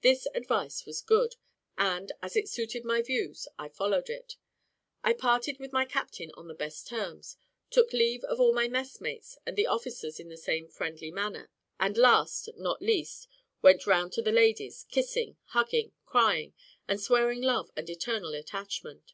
This 0.00 0.26
advice 0.34 0.84
was 0.86 1.00
good, 1.02 1.36
and, 1.78 2.10
as 2.20 2.34
it 2.34 2.48
suited 2.48 2.84
my 2.84 3.00
views, 3.00 3.46
I 3.60 3.68
followed 3.68 4.08
it. 4.10 4.34
I 5.04 5.12
parted 5.12 5.60
with 5.60 5.72
my 5.72 5.84
captain 5.84 6.32
on 6.34 6.48
the 6.48 6.54
best 6.54 6.88
terms, 6.88 7.36
took 7.70 7.92
leave 7.92 8.24
of 8.24 8.40
all 8.40 8.52
my 8.52 8.66
messmates 8.66 9.38
and 9.46 9.56
the 9.56 9.68
officers 9.68 10.18
in 10.18 10.28
the 10.30 10.36
same 10.36 10.66
friendly 10.66 11.12
manner, 11.12 11.48
and 11.78 11.96
last, 11.96 12.48
not 12.56 12.82
least, 12.82 13.28
went 13.62 13.86
round 13.86 14.12
to 14.14 14.22
the 14.22 14.32
ladies, 14.32 14.84
kissing, 14.90 15.36
hugging, 15.50 15.92
crying, 16.06 16.54
and 16.88 17.00
swearing 17.00 17.40
love 17.40 17.70
and 17.76 17.88
eternal 17.88 18.34
attachment. 18.34 19.12